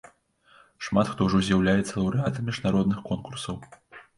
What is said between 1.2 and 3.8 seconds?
ўжо з'яўляецца лаўрэатам міжнародных конкурсаў.